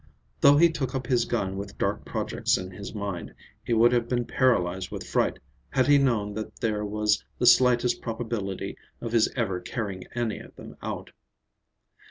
Though 0.39 0.57
he 0.57 0.67
took 0.71 0.95
up 0.95 1.05
his 1.05 1.25
gun 1.25 1.57
with 1.57 1.77
dark 1.77 2.05
projects 2.05 2.57
in 2.57 2.71
his 2.71 2.95
mind, 2.95 3.35
he 3.63 3.75
would 3.75 3.91
have 3.91 4.09
been 4.09 4.25
paralyzed 4.25 4.89
with 4.89 5.05
fright 5.07 5.37
had 5.69 5.85
he 5.85 5.99
known 5.99 6.33
that 6.33 6.55
there 6.55 6.83
was 6.83 7.23
the 7.37 7.45
slightest 7.45 8.01
probability 8.01 8.75
of 8.99 9.11
his 9.11 9.31
ever 9.35 9.59
carrying 9.59 10.05
any 10.15 10.39
of 10.39 10.55
them 10.55 10.75
out. 10.81 11.11